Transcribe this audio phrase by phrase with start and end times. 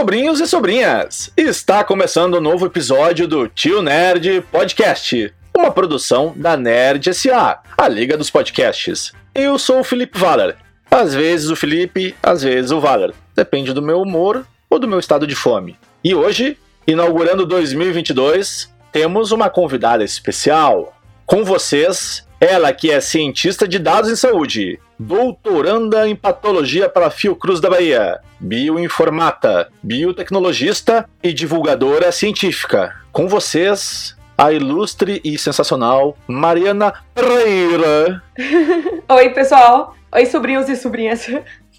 [0.00, 6.56] Sobrinhos e sobrinhas, está começando um novo episódio do Tio Nerd Podcast, uma produção da
[6.56, 9.12] Nerd SA, a liga dos podcasts.
[9.34, 10.56] Eu sou o Felipe Valer.
[10.90, 13.12] Às vezes o Felipe, às vezes o Valer.
[13.36, 15.76] Depende do meu humor ou do meu estado de fome.
[16.02, 16.56] E hoje,
[16.86, 20.98] inaugurando 2022, temos uma convidada especial.
[21.26, 27.58] Com vocês, ela que é cientista de dados em saúde, doutoranda em patologia pela Fiocruz
[27.58, 32.94] da Bahia, bioinformata, biotecnologista e divulgadora científica.
[33.10, 38.22] Com vocês, a ilustre e sensacional Mariana Pereira.
[39.08, 39.96] Oi, pessoal.
[40.12, 41.26] Oi, sobrinhos e sobrinhas.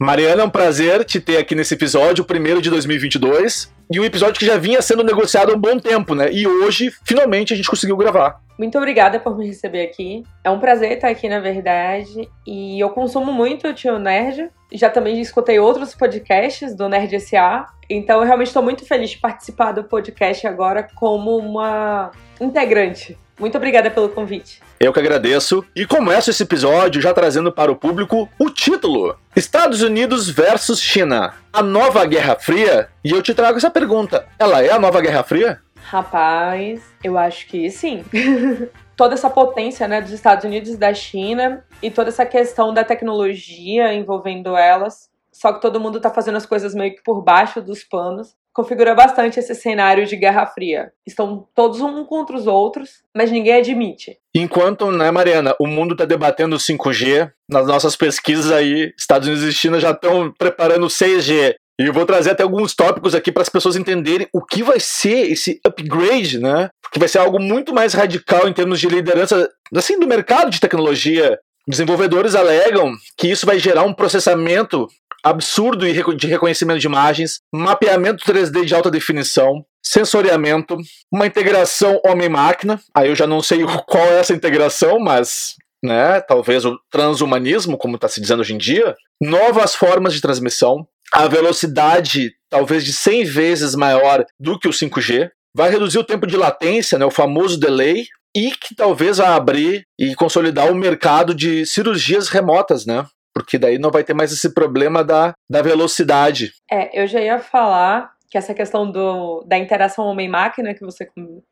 [0.02, 3.72] Mariana, é um prazer te ter aqui nesse episódio, o primeiro de 2022.
[3.92, 6.28] E um episódio que já vinha sendo negociado há um bom tempo, né?
[6.34, 8.42] E hoje, finalmente, a gente conseguiu gravar.
[8.58, 10.24] Muito obrigada por me receber aqui.
[10.44, 12.28] É um prazer estar aqui, na verdade.
[12.48, 14.50] E eu consumo muito o Tio Nerd.
[14.74, 17.68] Já também escutei outros podcasts do Nerd SA.
[17.88, 23.16] Então eu realmente estou muito feliz de participar do podcast agora como uma integrante.
[23.42, 24.62] Muito obrigada pelo convite.
[24.80, 25.66] Eu que agradeço.
[25.76, 31.34] E começo esse episódio já trazendo para o público o título: Estados Unidos versus China.
[31.52, 32.90] A nova Guerra Fria?
[33.04, 35.60] E eu te trago essa pergunta: ela é a nova Guerra Fria?
[35.82, 38.06] Rapaz, eu acho que sim.
[38.96, 42.84] toda essa potência né, dos Estados Unidos e da China e toda essa questão da
[42.84, 45.10] tecnologia envolvendo elas.
[45.32, 48.94] Só que todo mundo tá fazendo as coisas meio que por baixo dos panos configura
[48.94, 50.92] bastante esse cenário de Guerra Fria.
[51.06, 54.18] Estão todos um contra os outros, mas ninguém admite.
[54.36, 59.54] Enquanto, né, Mariana, o mundo está debatendo 5G, nas nossas pesquisas aí, Estados Unidos e
[59.54, 61.56] China já estão preparando 6G.
[61.80, 64.80] E eu vou trazer até alguns tópicos aqui para as pessoas entenderem o que vai
[64.80, 66.70] ser esse upgrade, né?
[66.82, 70.60] Porque vai ser algo muito mais radical em termos de liderança, assim, do mercado de
[70.60, 71.40] tecnologia.
[71.68, 74.88] Desenvolvedores alegam que isso vai gerar um processamento
[75.24, 80.78] absurdo de reconhecimento de imagens, mapeamento 3D de alta definição, sensoriamento,
[81.12, 82.80] uma integração homem-máquina.
[82.96, 87.96] Aí eu já não sei qual é essa integração, mas né, talvez o transhumanismo, como
[87.96, 93.24] está se dizendo hoje em dia, novas formas de transmissão, a velocidade talvez de 100
[93.26, 97.60] vezes maior do que o 5G, vai reduzir o tempo de latência, né, o famoso
[97.60, 98.06] delay,
[98.36, 103.06] e que talvez vai abrir e consolidar o mercado de cirurgias remotas, né?
[103.34, 106.52] Porque daí não vai ter mais esse problema da, da velocidade.
[106.70, 111.08] É, eu já ia falar que essa questão do, da interação homem-máquina que você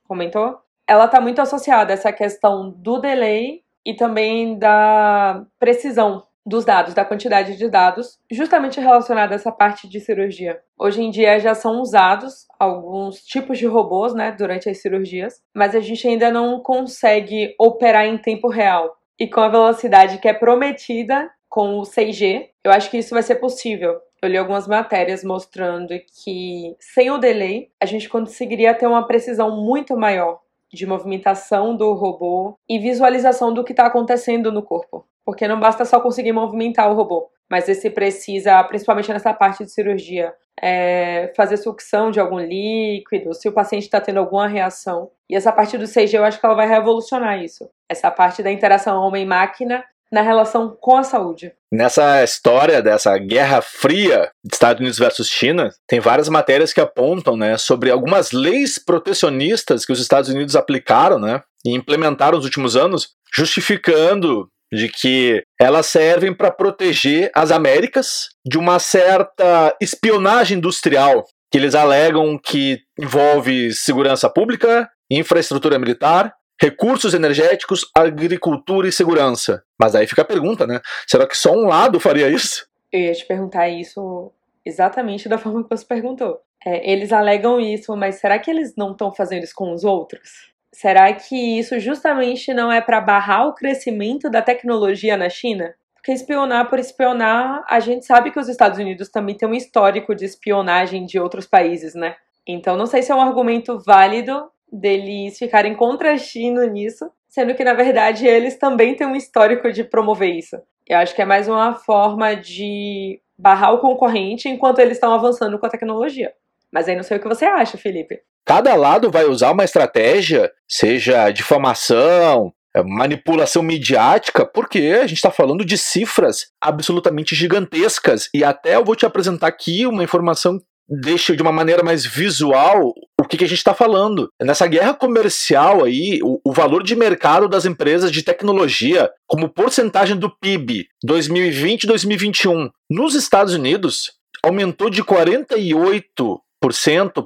[0.08, 0.58] comentou,
[0.88, 6.94] ela está muito associada a essa questão do delay e também da precisão dos dados,
[6.94, 10.60] da quantidade de dados, justamente relacionada a essa parte de cirurgia.
[10.80, 15.76] Hoje em dia já são usados alguns tipos de robôs, né, durante as cirurgias, mas
[15.76, 20.34] a gente ainda não consegue operar em tempo real e com a velocidade que é
[20.34, 22.50] prometida com o 6G.
[22.64, 24.00] Eu acho que isso vai ser possível.
[24.22, 25.94] Eu li algumas matérias mostrando
[26.24, 30.40] que sem o delay a gente conseguiria ter uma precisão muito maior
[30.72, 35.06] de movimentação do robô e visualização do que está acontecendo no corpo.
[35.26, 39.72] Porque não basta só conseguir movimentar o robô, mas você precisa, principalmente nessa parte de
[39.72, 45.10] cirurgia, é, fazer sucção de algum líquido, se o paciente está tendo alguma reação.
[45.30, 47.70] E essa parte do 6G eu acho que ela vai revolucionar isso.
[47.88, 51.52] Essa parte da interação homem-máquina na relação com a saúde.
[51.72, 57.58] Nessa história dessa guerra fria Estados Unidos versus China, tem várias matérias que apontam né,
[57.58, 63.10] sobre algumas leis protecionistas que os Estados Unidos aplicaram né, e implementaram nos últimos anos,
[63.34, 71.58] justificando de que elas servem para proteger as Américas de uma certa espionagem industrial que
[71.58, 79.64] eles alegam que envolve segurança pública, infraestrutura militar recursos energéticos, agricultura e segurança.
[79.78, 80.80] Mas aí fica a pergunta, né?
[81.08, 82.68] Será que só um lado faria isso?
[82.92, 84.32] Eu ia te perguntar isso
[84.66, 86.42] exatamente da forma que você perguntou.
[86.66, 90.50] É, eles alegam isso, mas será que eles não estão fazendo isso com os outros?
[90.72, 95.74] Será que isso justamente não é para barrar o crescimento da tecnologia na China?
[95.96, 100.14] Porque espionar por espionar, a gente sabe que os Estados Unidos também têm um histórico
[100.14, 102.16] de espionagem de outros países, né?
[102.48, 107.54] Então não sei se é um argumento válido deles ficarem contra a China nisso, sendo
[107.56, 110.58] que na verdade eles também têm um histórico de promover isso.
[110.88, 115.58] Eu acho que é mais uma forma de barrar o concorrente enquanto eles estão avançando
[115.58, 116.32] com a tecnologia.
[116.72, 118.20] Mas aí não sei o que você acha, Felipe.
[118.46, 125.32] Cada lado vai usar uma estratégia, seja difamação, é, manipulação midiática, porque a gente está
[125.32, 128.30] falando de cifras absolutamente gigantescas.
[128.34, 132.94] E até eu vou te apresentar aqui uma informação deixa de uma maneira mais visual
[133.30, 134.30] que, que a gente está falando.
[134.42, 140.18] Nessa guerra comercial aí, o, o, valor de mercado das empresas de tecnologia, como porcentagem
[140.18, 146.42] do PIB 2020 e 2021, nos Estados Unidos, aumentou de 48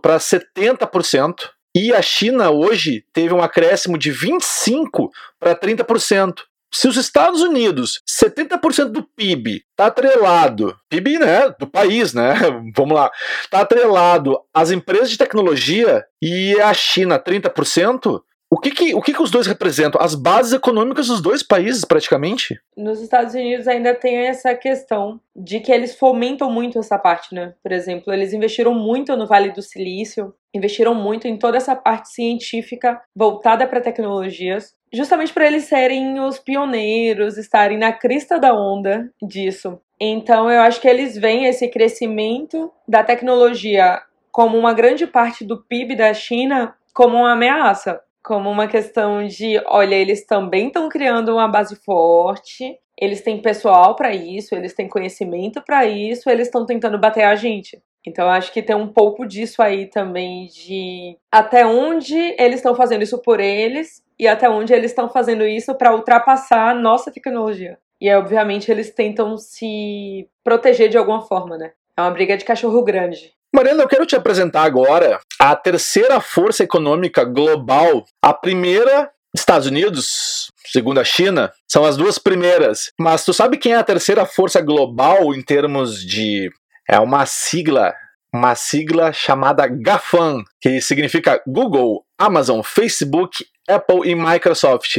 [0.02, 1.34] para 70%.
[1.76, 5.10] E a China hoje teve um acréscimo de 25%
[5.40, 6.36] para 30%.
[6.74, 12.34] Se os Estados Unidos, 70% do PIB está atrelado, PIB né, do país, né?
[12.76, 13.12] Vamos lá,
[13.44, 18.22] está atrelado às empresas de tecnologia e a China 30%,
[18.54, 20.00] o que que, o que que os dois representam?
[20.00, 22.60] As bases econômicas dos dois países, praticamente?
[22.78, 27.56] Nos Estados Unidos ainda tem essa questão de que eles fomentam muito essa parte, né?
[27.64, 32.10] Por exemplo, eles investiram muito no Vale do Silício, investiram muito em toda essa parte
[32.10, 39.12] científica voltada para tecnologias, justamente para eles serem os pioneiros, estarem na crista da onda
[39.22, 39.80] disso.
[40.00, 44.02] Então, eu acho que eles veem esse crescimento da tecnologia
[44.32, 49.62] como uma grande parte do PIB da China como uma ameaça como uma questão de,
[49.66, 54.88] olha, eles também estão criando uma base forte, eles têm pessoal para isso, eles têm
[54.88, 57.82] conhecimento para isso, eles estão tentando bater a gente.
[58.06, 63.04] Então acho que tem um pouco disso aí também de até onde eles estão fazendo
[63.04, 67.78] isso por eles e até onde eles estão fazendo isso para ultrapassar a nossa tecnologia.
[68.00, 71.72] E aí, obviamente eles tentam se proteger de alguma forma, né?
[71.98, 73.32] É uma briga de cachorro grande.
[73.56, 78.04] Mariana, eu quero te apresentar agora a terceira força econômica global.
[78.22, 82.92] A primeira, Estados Unidos, segundo a China, são as duas primeiras.
[83.00, 86.50] Mas tu sabe quem é a terceira força global em termos de.
[86.90, 87.94] É uma sigla.
[88.34, 94.98] Uma sigla chamada GAFAM, que significa Google, Amazon, Facebook, Apple e Microsoft.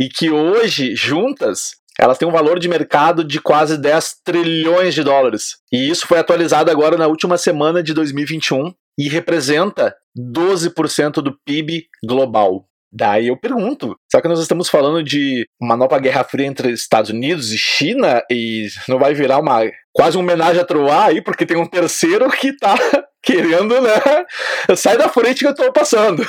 [0.00, 5.02] E que hoje, juntas, elas têm um valor de mercado de quase 10 trilhões de
[5.02, 5.58] dólares.
[5.70, 11.86] E isso foi atualizado agora na última semana de 2021 e representa 12% do PIB
[12.02, 12.69] global.
[12.92, 17.10] Daí eu pergunto, será que nós estamos falando de uma nova guerra fria entre Estados
[17.10, 19.60] Unidos e China e não vai virar uma
[19.92, 22.74] quase uma homenagem a Troar aí, porque tem um terceiro que tá
[23.22, 24.74] querendo, né?
[24.76, 26.24] Sai da frente que eu tô passando.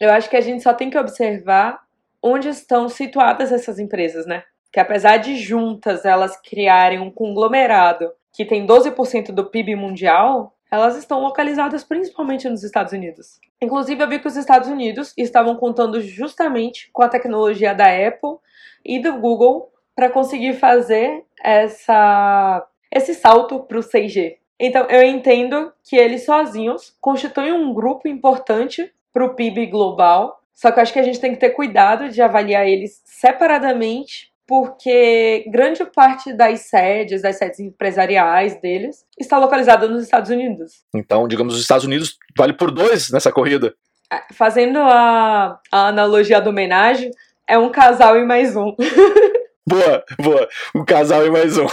[0.00, 1.78] Eu acho que a gente só tem que observar
[2.22, 4.42] onde estão situadas essas empresas, né?
[4.72, 10.96] que apesar de juntas elas criarem um conglomerado que tem 12% do PIB mundial, elas
[10.96, 13.40] estão localizadas principalmente nos Estados Unidos.
[13.60, 18.38] Inclusive, eu vi que os Estados Unidos estavam contando justamente com a tecnologia da Apple
[18.84, 24.36] e do Google para conseguir fazer essa, esse salto para o 6G.
[24.58, 30.70] Então, eu entendo que eles sozinhos constituem um grupo importante para o PIB global, só
[30.70, 35.44] que eu acho que a gente tem que ter cuidado de avaliar eles separadamente porque
[35.46, 40.82] grande parte das sedes, das sedes empresariais deles, está localizada nos Estados Unidos.
[40.92, 43.72] Então, digamos, os Estados Unidos vale por dois nessa corrida.
[44.12, 47.12] É, fazendo a, a analogia do homenagem,
[47.48, 48.74] é um casal e mais um.
[49.64, 50.48] boa, boa.
[50.74, 51.66] Um casal e mais um.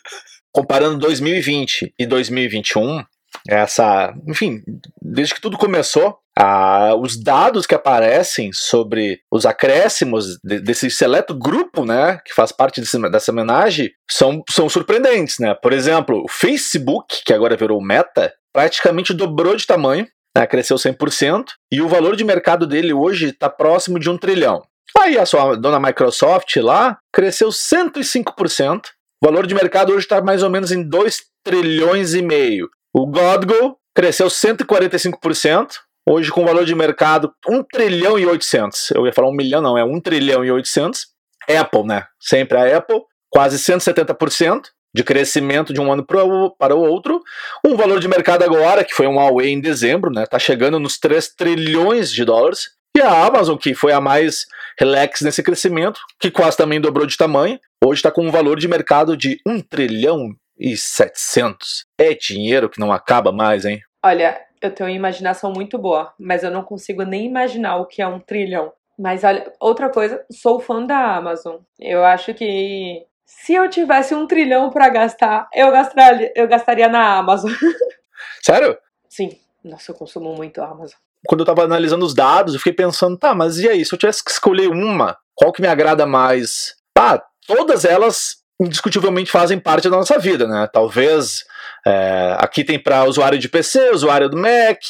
[0.50, 3.04] Comparando 2020 e 2021,
[3.46, 4.62] essa, enfim,
[5.02, 11.34] desde que tudo começou, ah, os dados que aparecem sobre os acréscimos de, desse seleto
[11.34, 15.54] grupo, né, que faz parte desse, dessa homenagem, são, são surpreendentes, né?
[15.54, 21.44] Por exemplo, o Facebook, que agora virou Meta, praticamente dobrou de tamanho, né, cresceu 100%,
[21.72, 24.62] e o valor de mercado dele hoje está próximo de um trilhão.
[24.98, 28.86] Aí a sua dona Microsoft lá cresceu 105%,
[29.22, 32.68] o valor de mercado hoje está mais ou menos em 2 trilhões e meio.
[32.92, 35.68] O Godgo cresceu 145%,
[36.08, 38.92] hoje com valor de mercado 1 trilhão e 800.
[38.92, 41.06] Eu ia falar 1 milhão, não, é 1 trilhão e 800.
[41.48, 42.04] Apple, né?
[42.18, 44.62] Sempre a Apple, quase 170%
[44.94, 47.20] de crescimento de um ano para o outro.
[47.66, 50.24] Um valor de mercado agora, que foi um Huawei em dezembro, né?
[50.24, 52.70] Tá chegando nos 3 trilhões de dólares.
[52.96, 54.46] E a Amazon, que foi a mais
[54.78, 58.68] relax nesse crescimento, que quase também dobrou de tamanho, hoje está com um valor de
[58.68, 61.86] mercado de 1 trilhão e 700.
[61.98, 63.80] É dinheiro que não acaba mais, hein?
[64.04, 68.02] Olha, eu tenho uma imaginação muito boa, mas eu não consigo nem imaginar o que
[68.02, 68.72] é um trilhão.
[68.98, 71.56] Mas olha, outra coisa, sou fã da Amazon.
[71.80, 77.18] Eu acho que se eu tivesse um trilhão para gastar, eu gastaria, eu gastaria na
[77.18, 77.50] Amazon.
[78.42, 78.78] Sério?
[79.08, 79.38] Sim.
[79.64, 80.98] Nossa, eu consumo muito a Amazon.
[81.26, 83.98] Quando eu tava analisando os dados, eu fiquei pensando, tá, mas e aí, se eu
[83.98, 86.76] tivesse que escolher uma, qual que me agrada mais?
[86.92, 90.68] Tá, todas elas indiscutivelmente fazem parte da nossa vida, né?
[90.72, 91.44] Talvez
[91.86, 94.82] é, aqui tem para usuário de PC, usuário do Mac,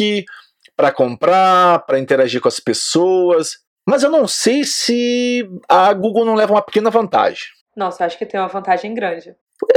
[0.76, 3.58] para comprar, para interagir com as pessoas.
[3.86, 7.44] Mas eu não sei se a Google não leva uma pequena vantagem.
[7.76, 9.34] Nossa, acho que tem uma vantagem grande.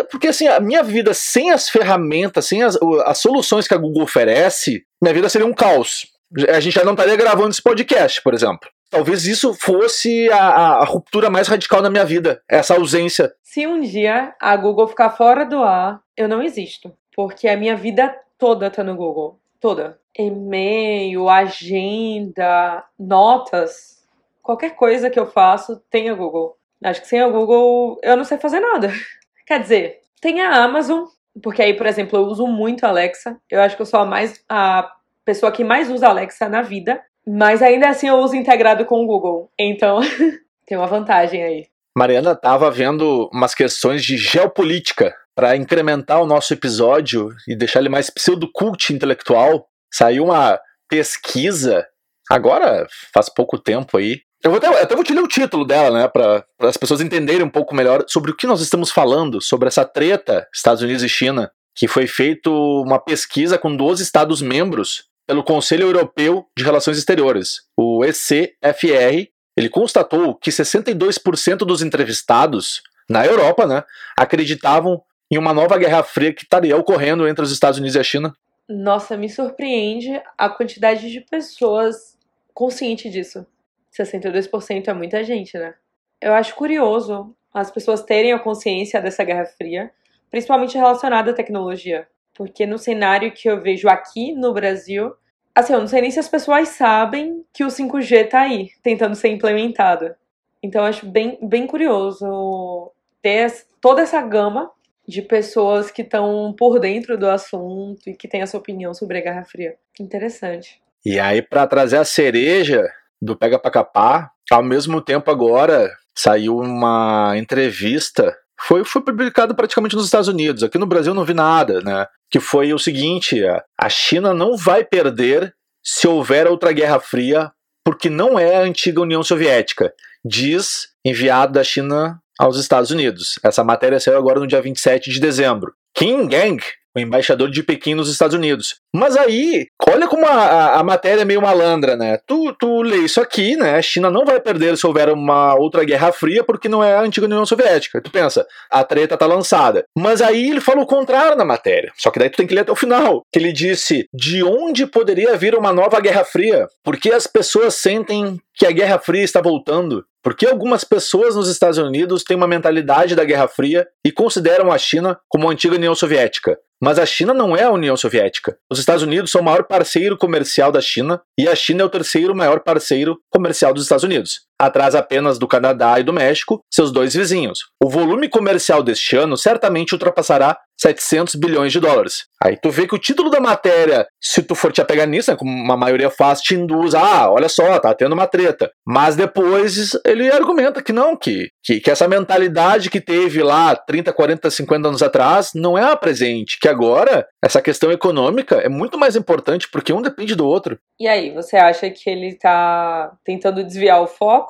[0.10, 4.03] Porque assim, a minha vida sem as ferramentas, sem as, as soluções que a Google
[4.03, 6.08] oferece, minha vida seria um caos.
[6.50, 8.70] A gente já não estaria gravando esse podcast, por exemplo.
[8.89, 13.34] Talvez isso fosse a, a, ruptura mais radical na minha vida, essa ausência.
[13.44, 16.94] Se um dia a Google ficar fora do ar, eu não existo.
[17.15, 19.39] Porque a minha vida toda tá no Google.
[19.60, 20.00] toda.
[20.17, 23.98] E-mail, agenda, notas,
[24.41, 26.58] qualquer coisa que eu faço tem a Google.
[26.84, 28.91] Acho que sem a Google eu não sei fazer nada.
[29.46, 31.06] Quer dizer, tem a Amazon,
[31.41, 33.38] porque aí, por exemplo, eu uso muito a Alexa.
[33.50, 34.91] Eu acho que eu sou a mais a
[35.25, 39.03] pessoa que mais usa a Alexa na vida, mas ainda assim eu uso integrado com
[39.03, 39.51] o Google.
[39.60, 40.00] Então,
[40.65, 41.67] tem uma vantagem aí.
[41.96, 47.89] Mariana estava vendo umas questões de geopolítica para incrementar o nosso episódio e deixar ele
[47.89, 49.67] mais pseudo-cult intelectual.
[49.93, 51.86] Saiu uma pesquisa,
[52.29, 54.22] agora faz pouco tempo aí.
[54.43, 57.50] Eu até, até vou te ler o título dela, né, para as pessoas entenderem um
[57.50, 61.51] pouco melhor sobre o que nós estamos falando, sobre essa treta Estados Unidos e China,
[61.75, 62.51] que foi feito
[62.84, 69.29] uma pesquisa com 12 estados membros pelo Conselho Europeu de Relações Exteriores, o ECFR.
[69.55, 73.84] Ele constatou que 62% dos entrevistados na Europa, né,
[74.17, 78.03] acreditavam em uma nova guerra fria que estaria ocorrendo entre os Estados Unidos e a
[78.03, 78.34] China.
[78.69, 82.17] Nossa, me surpreende a quantidade de pessoas
[82.53, 83.46] conscientes disso.
[83.93, 85.74] 62% é muita gente, né?
[86.22, 89.91] Eu acho curioso as pessoas terem a consciência dessa Guerra Fria,
[90.29, 92.07] principalmente relacionada à tecnologia.
[92.38, 95.13] Porque no cenário que eu vejo aqui no Brasil,
[95.56, 99.15] assim, eu não sei nem se as pessoas sabem que o 5G tá aí, tentando
[99.15, 100.15] ser implementado.
[100.62, 102.91] Então eu acho bem, bem curioso
[103.22, 103.51] ter
[103.82, 104.70] toda essa gama
[105.08, 109.22] de pessoas que estão por dentro do assunto e que têm essa opinião sobre a
[109.22, 109.75] Guerra Fria.
[110.00, 110.79] Interessante.
[111.06, 112.86] E aí, para trazer a cereja,
[113.22, 114.32] do Pega Pra Capar.
[114.51, 118.36] Ao mesmo tempo, agora saiu uma entrevista.
[118.60, 120.64] Foi, foi publicado praticamente nos Estados Unidos.
[120.64, 122.08] Aqui no Brasil não vi nada, né?
[122.30, 123.42] Que foi o seguinte:
[123.80, 127.52] a China não vai perder se houver outra Guerra Fria,
[127.86, 129.94] porque não é a antiga União Soviética,
[130.26, 133.40] diz enviado da China aos Estados Unidos.
[133.44, 135.74] Essa matéria saiu agora no dia 27 de dezembro.
[135.96, 136.62] Kim Gang,
[136.98, 138.75] o embaixador de Pequim nos Estados Unidos.
[138.94, 142.20] Mas aí, olha como a, a, a, matéria é meio malandra, né?
[142.25, 143.75] Tu, tu lê isso aqui, né?
[143.75, 147.01] A China não vai perder se houver uma outra Guerra Fria porque não é a
[147.01, 148.01] antiga União Soviética.
[148.01, 149.86] Tu pensa, a treta tá lançada.
[149.98, 151.92] Mas aí ele fala o contrário na matéria.
[151.96, 153.22] Só que daí tu tem que ler até o final.
[153.32, 156.68] Que ele disse de onde poderia vir uma nova Guerra Fria?
[156.84, 160.04] Porque as pessoas sentem que a Guerra Fria está voltando.
[160.24, 164.77] Porque algumas pessoas nos Estados Unidos têm uma mentalidade da Guerra Fria e consideram a
[164.77, 166.58] China como a antiga União Soviética.
[166.81, 168.57] Mas a China não é a União Soviética.
[168.72, 171.89] Os Estados Unidos são o maior parceiro comercial da China e a China é o
[171.89, 176.92] terceiro maior parceiro comercial dos Estados Unidos, atrás apenas do Canadá e do México, seus
[176.92, 177.60] dois vizinhos.
[177.84, 182.26] O volume comercial deste ano certamente ultrapassará 700 bilhões de dólares.
[182.42, 185.38] Aí tu vê que o título da matéria, se tu for te apegar nisso, né,
[185.38, 188.70] como uma maioria faz, te induz, ah, olha só, tá tendo uma treta.
[188.86, 194.14] Mas depois ele argumenta que não, que, que, que essa mentalidade que teve lá 30,
[194.14, 199.00] 40, 50 anos atrás não é a presente, que agora essa questão econômica é muito
[199.00, 200.78] mais importante porque um depende do outro.
[201.00, 204.47] E aí, você acha que ele tá tentando desviar o foco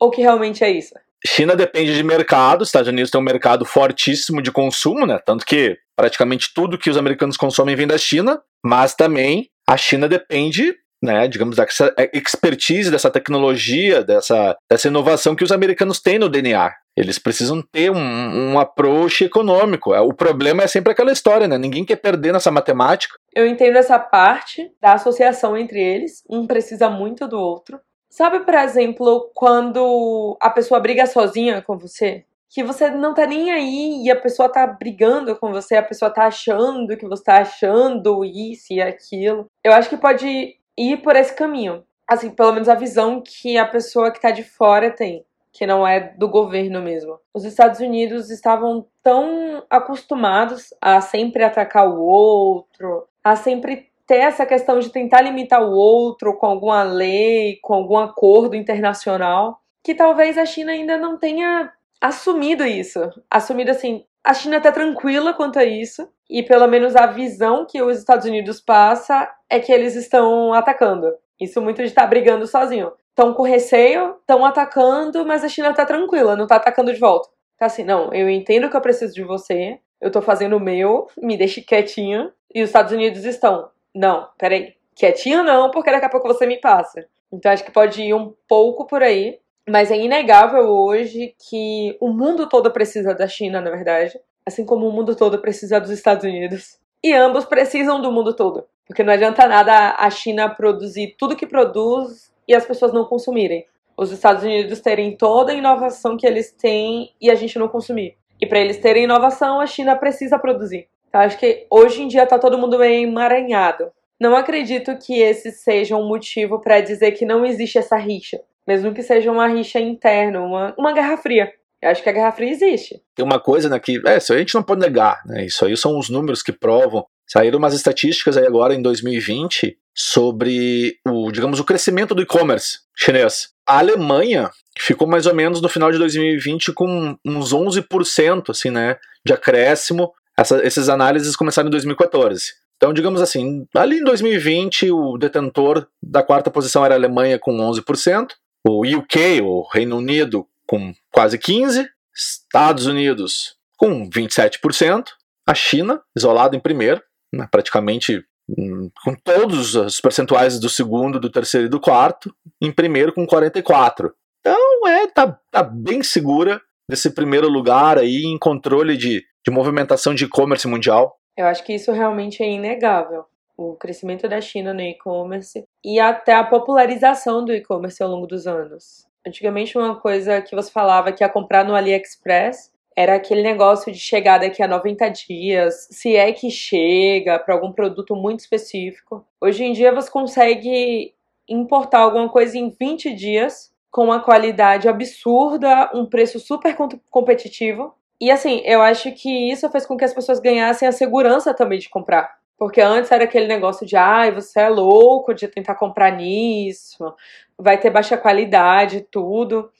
[0.00, 0.94] ou que realmente é isso?
[1.26, 5.18] China depende de mercado, Estados Unidos tem um mercado fortíssimo de consumo, né?
[5.24, 10.08] Tanto que praticamente tudo que os americanos consomem vem da China, mas também a China
[10.08, 16.28] depende, né, digamos, dessa expertise, dessa tecnologia, dessa, dessa inovação que os americanos têm no
[16.28, 16.72] DNA.
[16.96, 19.94] Eles precisam ter um, um approach econômico.
[19.94, 21.56] O problema é sempre aquela história, né?
[21.56, 23.14] Ninguém quer perder nessa matemática.
[23.34, 26.22] Eu entendo essa parte da associação entre eles.
[26.28, 27.78] Um precisa muito do outro.
[28.10, 32.24] Sabe, por exemplo, quando a pessoa briga sozinha com você?
[32.48, 36.12] Que você não tá nem aí e a pessoa tá brigando com você, a pessoa
[36.12, 39.46] tá achando que você tá achando isso e aquilo.
[39.62, 41.84] Eu acho que pode ir por esse caminho.
[42.08, 45.86] Assim, pelo menos a visão que a pessoa que tá de fora tem, que não
[45.86, 47.16] é do governo mesmo.
[47.32, 54.44] Os Estados Unidos estavam tão acostumados a sempre atacar o outro, a sempre ter essa
[54.44, 60.36] questão de tentar limitar o outro com alguma lei, com algum acordo internacional, que talvez
[60.36, 62.98] a China ainda não tenha assumido isso.
[63.30, 67.80] Assumido assim, a China está tranquila quanto a isso, e pelo menos a visão que
[67.80, 71.14] os Estados Unidos passa é que eles estão atacando.
[71.40, 72.90] Isso muito de estar tá brigando sozinho.
[73.10, 77.28] Estão com receio, estão atacando, mas a China está tranquila, não está atacando de volta.
[77.56, 81.06] Tá assim, não, eu entendo que eu preciso de você, eu tô fazendo o meu,
[81.16, 86.10] me deixe quietinha, e os Estados Unidos estão não, peraí, quietinho não, porque daqui a
[86.10, 87.06] pouco você me passa.
[87.32, 92.08] Então acho que pode ir um pouco por aí, mas é inegável hoje que o
[92.08, 96.24] mundo todo precisa da China, na verdade, assim como o mundo todo precisa dos Estados
[96.24, 96.78] Unidos.
[97.02, 101.46] E ambos precisam do mundo todo, porque não adianta nada a China produzir tudo que
[101.46, 103.64] produz e as pessoas não consumirem.
[103.96, 108.16] Os Estados Unidos terem toda a inovação que eles têm e a gente não consumir.
[108.40, 110.88] E para eles terem inovação, a China precisa produzir.
[111.10, 113.90] Então, acho que hoje em dia tá todo mundo meio emaranhado.
[114.18, 118.94] não acredito que esse seja um motivo para dizer que não existe essa rixa, mesmo
[118.94, 121.52] que seja uma rixa interna, uma, uma guerra fria.
[121.82, 123.00] Eu acho que a Guerra Fria existe.
[123.14, 125.46] Tem uma coisa né, que, é, isso a gente não pode negar, né?
[125.46, 127.06] Isso aí são os números que provam.
[127.26, 133.48] Saíram umas estatísticas aí agora em 2020 sobre o, digamos, o crescimento do e-commerce chinês.
[133.66, 138.98] A Alemanha ficou mais ou menos no final de 2020 com uns 11%, assim, né,
[139.24, 140.12] de acréscimo.
[140.40, 142.54] Essa, essas análises começaram em 2014.
[142.76, 147.54] Então, digamos assim, ali em 2020, o detentor da quarta posição era a Alemanha com
[147.58, 148.30] 11%,
[148.66, 155.04] o UK, o Reino Unido, com quase 15%, Estados Unidos com 27%,
[155.46, 161.30] a China, isolada em primeiro, né, praticamente hum, com todos os percentuais do segundo, do
[161.30, 164.12] terceiro e do quarto, em primeiro com 44%.
[164.40, 170.14] Então, é, tá, tá bem segura desse primeiro lugar aí em controle de, de movimentação
[170.14, 171.18] de e-commerce mundial.
[171.36, 173.24] Eu acho que isso realmente é inegável.
[173.56, 178.46] O crescimento da China no e-commerce e até a popularização do e-commerce ao longo dos
[178.46, 179.06] anos.
[179.26, 183.98] Antigamente, uma coisa que você falava que ia comprar no AliExpress era aquele negócio de
[183.98, 189.24] chegar daqui a 90 dias, se é que chega para algum produto muito específico.
[189.40, 191.14] Hoje em dia, você consegue
[191.48, 196.76] importar alguma coisa em 20 dias com uma qualidade absurda, um preço super
[197.10, 197.94] competitivo.
[198.20, 201.78] E assim, eu acho que isso fez com que as pessoas ganhassem a segurança também
[201.78, 202.30] de comprar.
[202.58, 207.14] Porque antes era aquele negócio de, ai, você é louco de tentar comprar nisso,
[207.58, 209.70] vai ter baixa qualidade, tudo.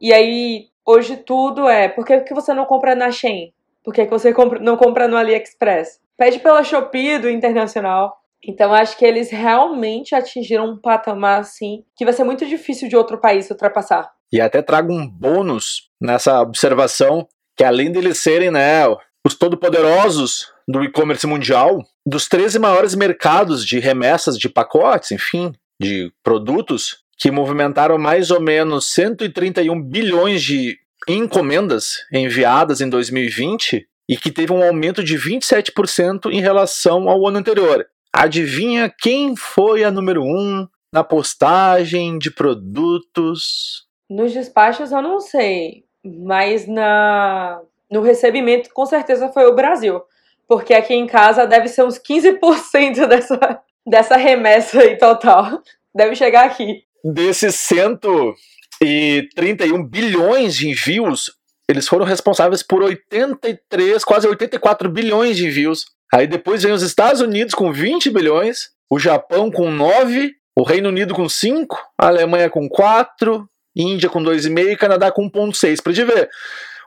[0.00, 3.52] E aí, hoje tudo é, por que, que você não compra na Shein?
[3.84, 6.00] Por que, que você não compra no AliExpress?
[6.16, 8.16] Pede pela Shopee do internacional.
[8.42, 12.96] Então, acho que eles realmente atingiram um patamar assim que vai ser muito difícil de
[12.96, 14.10] outro país ultrapassar.
[14.32, 17.28] E até trago um bônus nessa observação,
[17.60, 18.86] que além deles serem, né,
[19.22, 26.10] os todo-poderosos do e-commerce mundial, dos 13 maiores mercados de remessas de pacotes, enfim, de
[26.24, 34.32] produtos, que movimentaram mais ou menos 131 bilhões de encomendas enviadas em 2020 e que
[34.32, 37.86] teve um aumento de 27% em relação ao ano anterior.
[38.10, 43.84] Adivinha quem foi a número um na postagem de produtos?
[44.08, 47.60] Nos despachos eu não sei, mas na
[47.90, 50.00] no recebimento com certeza foi o Brasil,
[50.46, 55.62] porque aqui em casa deve ser uns 15% dessa dessa remessa aí total.
[55.94, 56.84] Deve chegar aqui.
[57.02, 61.32] Desses 131 bilhões de envios,
[61.68, 65.86] eles foram responsáveis por 83, quase 84 bilhões de envios.
[66.12, 70.88] Aí depois vem os Estados Unidos com 20 bilhões, o Japão com 9, o Reino
[70.88, 75.82] Unido com 5, a Alemanha com 4, Índia com 2,5 e Canadá com 1,6.
[75.82, 76.28] Para te ver,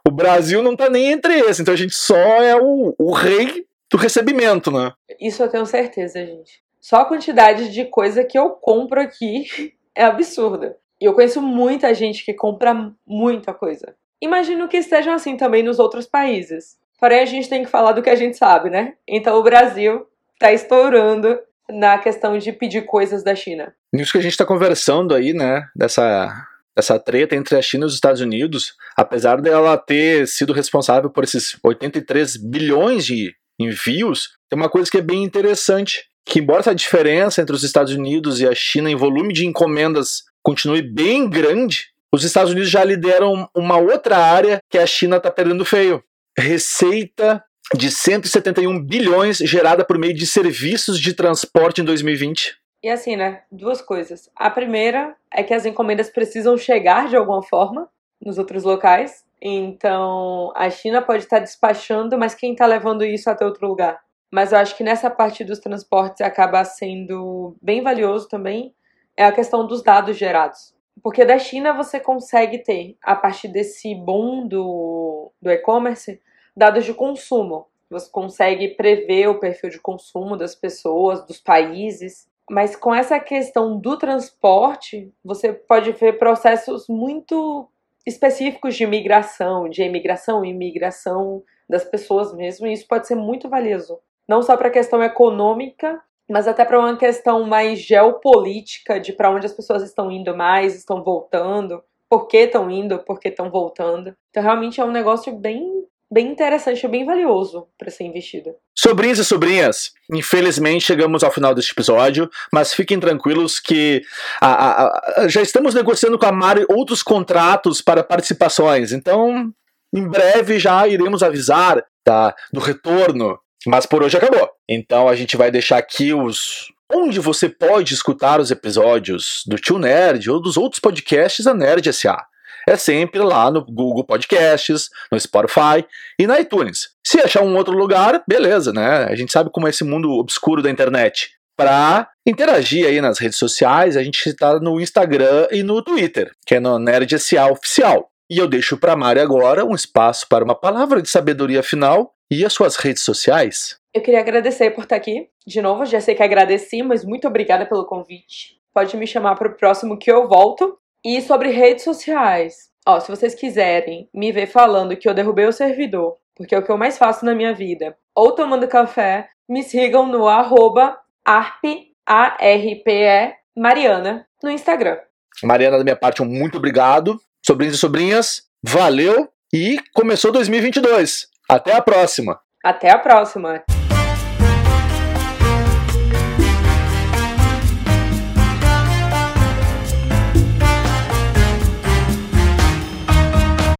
[0.08, 3.66] o Brasil não tá nem entre esses, então a gente só é o, o rei
[3.90, 4.92] do recebimento, né?
[5.20, 6.62] Isso eu tenho certeza, gente.
[6.82, 9.46] Só a quantidade de coisa que eu compro aqui
[9.96, 10.78] é absurda.
[11.00, 13.96] E eu conheço muita gente que compra muita coisa.
[14.22, 16.78] Imagino que estejam assim também nos outros países.
[17.00, 18.94] Porém, a gente tem que falar do que a gente sabe, né?
[19.06, 20.08] Então, o Brasil
[20.40, 21.38] tá estourando
[21.70, 23.76] na questão de pedir coisas da China.
[23.94, 25.68] Isso que a gente está conversando aí, né?
[25.76, 26.34] Dessa,
[26.76, 31.24] dessa treta entre a China e os Estados Unidos, apesar dela ter sido responsável por
[31.24, 36.76] esses 83 bilhões de envios, tem uma coisa que é bem interessante, que embora essa
[36.76, 41.88] diferença entre os Estados Unidos e a China em volume de encomendas continue bem grande,
[42.14, 46.04] os Estados Unidos já lideram uma outra área que a China está perdendo feio,
[46.38, 47.44] receita
[47.76, 52.56] de 171 bilhões gerada por meio de serviços de transporte em 2020.
[52.84, 53.44] E assim, né?
[53.50, 54.30] Duas coisas.
[54.36, 57.90] A primeira é que as encomendas precisam chegar de alguma forma
[58.22, 59.26] nos outros locais.
[59.42, 64.02] Então, a China pode estar despachando, mas quem está levando isso até outro lugar?
[64.30, 68.74] Mas eu acho que nessa parte dos transportes acaba sendo bem valioso também
[69.16, 70.74] é a questão dos dados gerados.
[71.02, 76.22] Porque da China você consegue ter, a partir desse boom do, do e-commerce,
[76.56, 77.68] dados de consumo.
[77.90, 82.28] Você consegue prever o perfil de consumo das pessoas, dos países.
[82.50, 87.70] Mas com essa questão do transporte, você pode ver processos muito
[88.06, 93.50] específicos de migração, de emigração e imigração das pessoas mesmo, e isso pode ser muito
[93.50, 94.00] valioso.
[94.28, 99.30] Não só para a questão econômica, mas até para uma questão mais geopolítica de para
[99.30, 103.50] onde as pessoas estão indo mais, estão voltando, por que estão indo, por que estão
[103.50, 104.16] voltando.
[104.30, 105.83] Então realmente é um negócio bem
[106.14, 108.52] bem interessante, bem valioso para ser investido.
[108.78, 114.04] Sobrinhos e sobrinhas, infelizmente chegamos ao final deste episódio, mas fiquem tranquilos que
[114.40, 119.52] a, a, a, já estamos negociando com a Mari outros contratos para participações, então
[119.94, 124.50] em breve já iremos avisar tá, do retorno mas por hoje acabou.
[124.68, 129.80] Então a gente vai deixar aqui os, onde você pode escutar os episódios do Tio
[129.80, 132.26] Nerd ou dos outros podcasts da Nerd SA.
[132.68, 135.86] É sempre lá no Google Podcasts, no Spotify
[136.20, 136.90] e na iTunes.
[137.06, 139.06] Se achar um outro lugar, beleza, né?
[139.06, 141.32] A gente sabe como é esse mundo obscuro da internet.
[141.56, 146.56] Para interagir aí nas redes sociais, a gente está no Instagram e no Twitter, que
[146.56, 148.10] é no Nerd SA Oficial.
[148.30, 152.44] E eu deixo para Mari agora um espaço para uma palavra de sabedoria final e
[152.44, 153.78] as suas redes sociais.
[153.94, 155.28] Eu queria agradecer por estar aqui.
[155.46, 158.58] De novo, já sei que agradeci, mas muito obrigada pelo convite.
[158.74, 160.76] Pode me chamar para o próximo que eu volto.
[161.06, 162.70] E sobre redes sociais.
[162.88, 166.64] Ó, se vocês quiserem me ver falando que eu derrubei o servidor, porque é o
[166.64, 171.94] que eu mais faço na minha vida, ou tomando café, me sigam no arroba arpe,
[172.06, 174.98] A-R-P-E, Mariana, no Instagram.
[175.44, 177.20] Mariana, da minha parte, um muito obrigado.
[177.46, 181.28] Sobrinhos e sobrinhas, valeu e começou 2022.
[181.50, 182.40] Até a próxima!
[182.64, 183.64] Até a próxima!